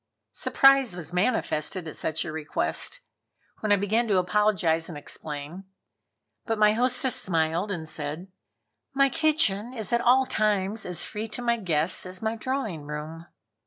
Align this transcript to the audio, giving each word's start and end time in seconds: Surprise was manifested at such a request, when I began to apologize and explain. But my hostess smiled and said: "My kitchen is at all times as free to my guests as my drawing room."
Surprise 0.31 0.95
was 0.95 1.13
manifested 1.13 1.87
at 1.87 1.95
such 1.95 2.25
a 2.25 2.31
request, 2.31 3.01
when 3.59 3.71
I 3.71 3.75
began 3.75 4.07
to 4.07 4.17
apologize 4.17 4.89
and 4.89 4.97
explain. 4.97 5.65
But 6.47 6.57
my 6.57 6.73
hostess 6.73 7.15
smiled 7.15 7.69
and 7.71 7.87
said: 7.87 8.31
"My 8.95 9.09
kitchen 9.09 9.75
is 9.75 9.93
at 9.93 10.01
all 10.01 10.25
times 10.25 10.87
as 10.87 11.05
free 11.05 11.27
to 11.27 11.43
my 11.43 11.57
guests 11.57 12.07
as 12.07 12.19
my 12.19 12.35
drawing 12.35 12.81
room." 12.87 13.27